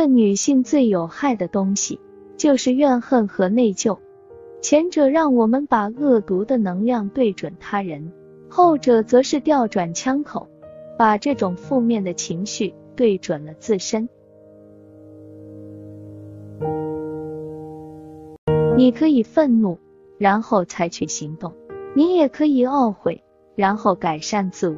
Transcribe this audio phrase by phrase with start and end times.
[0.00, 2.00] 个女性最有害的东西
[2.38, 3.98] 就是怨恨和内疚，
[4.62, 8.10] 前者让我们把恶毒的能量对准他人，
[8.48, 10.48] 后者则是调转枪口，
[10.96, 14.08] 把这种负面的情绪对准了自身。
[18.78, 19.78] 你可以愤怒，
[20.16, 21.52] 然后采取行动；
[21.94, 23.22] 你也可以懊悔，
[23.54, 24.76] 然后改善自我。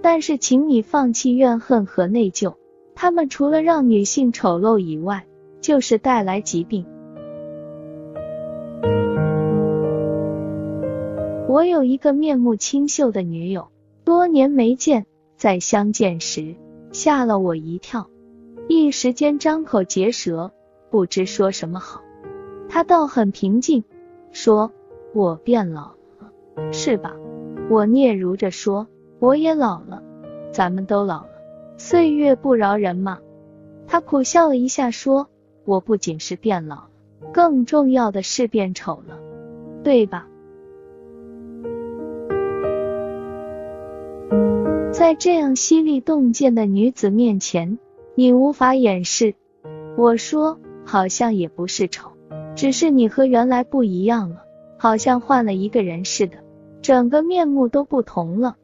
[0.00, 2.54] 但是，请你放弃怨恨和内疚。
[2.96, 5.26] 他们除了让女性丑陋以外，
[5.60, 6.86] 就是带来疾病。
[11.46, 13.68] 我有一个面目清秀的女友，
[14.02, 15.04] 多年没见，
[15.36, 16.56] 在相见时
[16.90, 18.08] 吓了我一跳，
[18.66, 20.50] 一时间张口结舌，
[20.90, 22.00] 不知说什么好。
[22.66, 23.84] 她倒很平静，
[24.32, 24.72] 说
[25.12, 27.14] ：“我变老了，是吧？”
[27.68, 28.86] 我嗫嚅着说
[29.20, 30.02] ：“我也老了，
[30.50, 31.28] 咱们都老了。”
[31.78, 33.18] 岁月不饶人嘛，
[33.86, 35.28] 他苦笑了一下，说
[35.64, 36.84] ：“我不仅是变老，
[37.32, 39.18] 更重要的是变丑了，
[39.84, 40.26] 对吧？”
[44.90, 47.78] 在这样犀利洞见的女子面前，
[48.14, 49.34] 你无法掩饰。
[49.98, 52.10] 我说：“好像也不是丑，
[52.54, 54.42] 只是你和原来不一样了，
[54.78, 56.38] 好像换了一个人似的，
[56.80, 58.56] 整个面目都不同了。”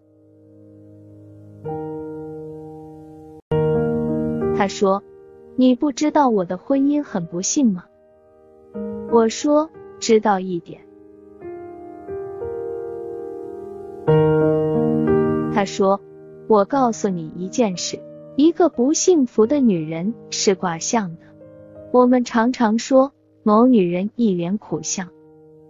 [4.63, 5.03] 他说
[5.59, 7.87] ：“你不知道我的婚姻很不幸吗？”
[9.11, 9.69] 我说
[9.99, 10.81] ：“知道一点。”
[15.53, 16.01] 他说
[16.47, 17.99] ：“我告诉你一件事，
[18.37, 21.23] 一个不幸福的女人是卦象的。
[21.91, 25.09] 我们常常说某女人一脸苦相，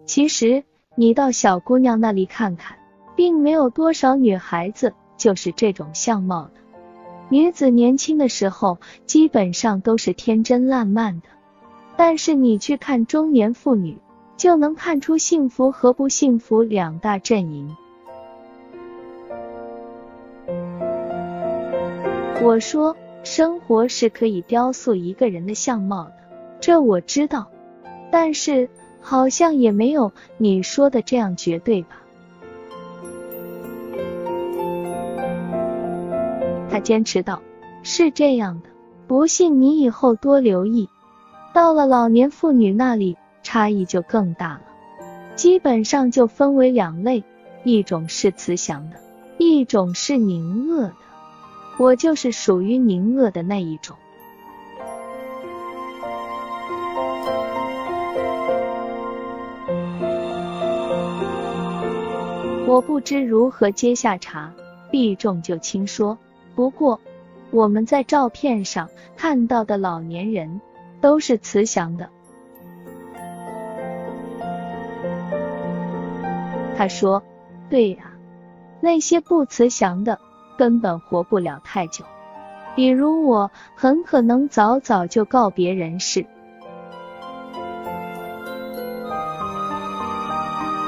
[0.04, 0.64] 其实
[0.96, 2.76] 你到小姑娘那里看看，
[3.16, 6.52] 并没有多少女孩子就是这种相貌的。”
[7.32, 11.28] 女子年轻的时候基本上都是天真烂漫的，
[11.96, 13.96] 但是你去看中年妇女，
[14.36, 17.74] 就能看出幸福和不幸福两大阵营。
[22.42, 22.94] 我说，
[23.24, 26.12] 生活是可以雕塑一个人的相貌的，
[26.60, 27.50] 这我知道，
[28.10, 28.68] 但是
[29.00, 32.02] 好像也没有你说的这样绝对吧。
[36.72, 37.42] 他坚持道
[37.84, 38.70] ：“是这样的，
[39.06, 40.88] 不信你以后多留意。
[41.52, 44.62] 到了老年妇女那里，差异就更大了。
[45.36, 47.22] 基本上就分为两类，
[47.62, 48.96] 一种是慈祥的，
[49.36, 50.94] 一种是宁恶的。
[51.78, 53.94] 我就是属于宁恶的那一种。”
[62.66, 64.50] 我不知如何接下茬，
[64.90, 66.16] 避重就轻说。
[66.54, 67.00] 不过，
[67.50, 70.60] 我们在照片上看到的老年人
[71.00, 72.08] 都是慈祥的。
[76.76, 77.22] 他说
[77.70, 78.12] ：“对呀，
[78.80, 80.18] 那些不慈祥的
[80.58, 82.04] 根本活不了太久。
[82.74, 86.26] 比如我，很可能早早就告别人世。”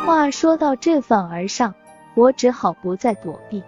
[0.04, 1.74] 话说到这份儿上，
[2.14, 3.62] 我只好不再躲避。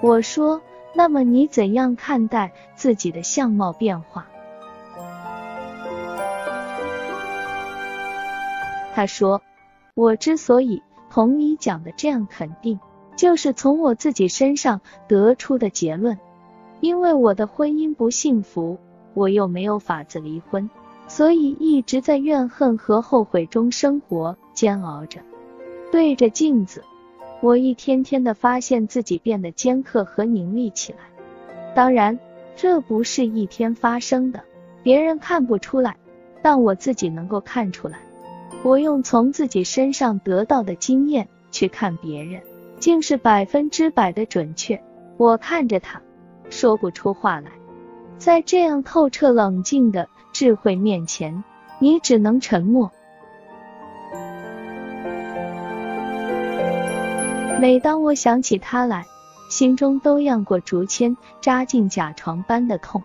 [0.00, 0.60] 我说。
[0.96, 4.26] 那么你怎样看待自己的相貌变化？
[8.94, 9.42] 他说
[9.92, 12.80] ：“我之所以同你讲的这样肯定，
[13.14, 16.18] 就是从我自己身上得出的结论。
[16.80, 18.78] 因为我的婚姻不幸福，
[19.12, 20.70] 我又没有法子离婚，
[21.08, 25.20] 所以一直在怨恨和后悔中生活煎熬着，
[25.92, 26.82] 对着镜子。”
[27.46, 30.98] 我一天天的发现自己变得尖刻和凝厉起来，
[31.76, 32.18] 当然
[32.56, 34.40] 这不是一天发生的，
[34.82, 35.96] 别人看不出来，
[36.42, 38.00] 但我自己能够看出来。
[38.64, 42.42] 我用从自己身上得到的经验去看别人，
[42.80, 44.82] 竟是百分之百的准确。
[45.16, 46.02] 我看着他，
[46.50, 47.52] 说不出话来。
[48.18, 51.44] 在这样透彻冷静的智慧面前，
[51.78, 52.90] 你只能沉默。
[57.58, 59.06] 每当我想起他来，
[59.48, 63.02] 心中都像过竹签扎进甲床般的痛。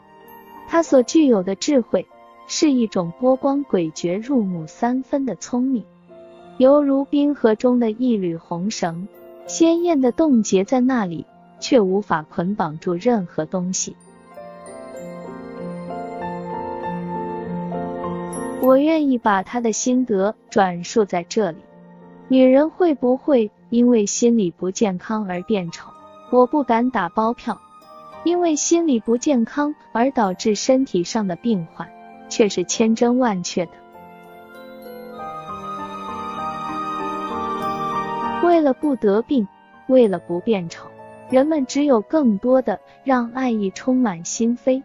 [0.68, 2.06] 他所具有的智慧，
[2.48, 5.86] 是一种波光诡谲、入木三分的聪明，
[6.57, 9.07] 犹如冰河中的一缕红绳，
[9.48, 11.25] 鲜艳的冻结在那里，
[11.59, 13.95] 却无法捆绑住任何东西。
[18.62, 21.57] 我愿意把他的心得转述在这里。
[22.27, 23.50] 女人会不会？
[23.71, 25.89] 因为心理不健康而变丑，
[26.29, 27.59] 我不敢打包票。
[28.23, 31.89] 因为心理不健康而导致身体上的病患，
[32.29, 33.71] 却是千真万确的。
[38.44, 39.47] 为了不得病，
[39.88, 40.88] 为了不变丑，
[41.31, 44.83] 人们只有更多的让爱意充满心扉。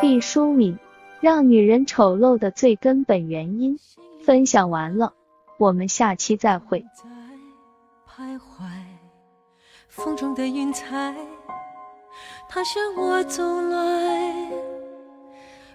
[0.00, 0.78] 毕淑敏，
[1.20, 3.76] 让女人丑陋的最根本原因。
[4.22, 5.14] 分享完了，
[5.60, 6.82] 我们下期再会。
[8.08, 8.64] 徘徊，
[9.88, 11.14] 风中的云彩，
[12.48, 14.50] 它向我走来，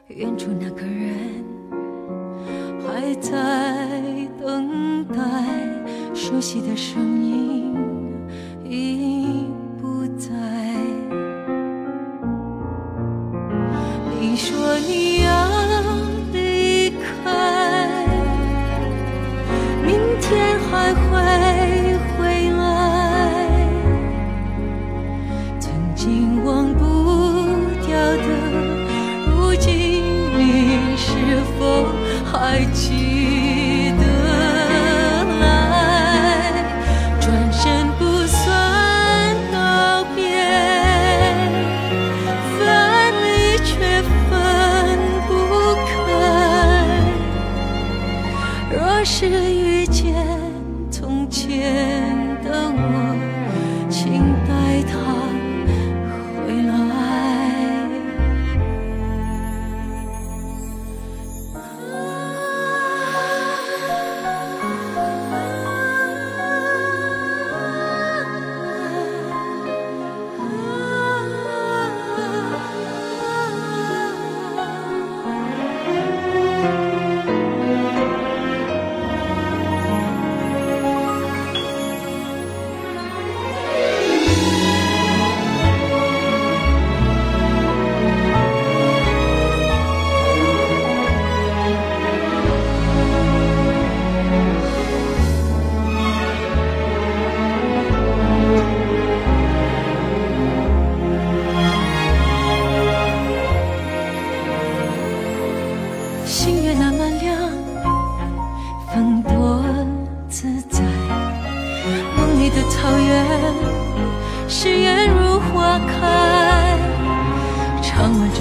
[0.07, 1.45] 远处那个人
[2.81, 5.21] 还在等待，
[6.15, 7.44] 熟悉的声音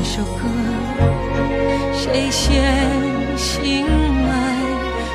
[0.05, 0.43] 首歌，
[1.95, 2.63] 谁先
[3.39, 4.33] 醒来？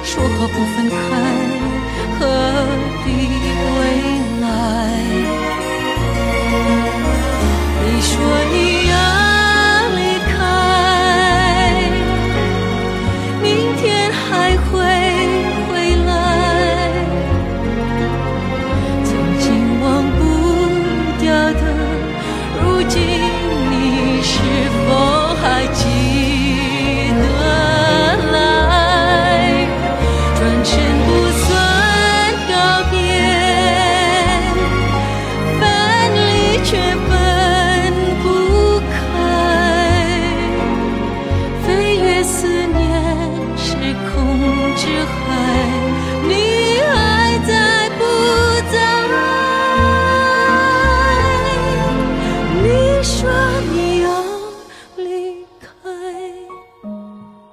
[0.04, 0.96] 说好不分开，
[2.20, 2.26] 何
[3.06, 3.08] 必
[3.78, 3.80] 未
[4.42, 4.48] 来？
[7.86, 8.10] 你说
[8.52, 8.69] 你。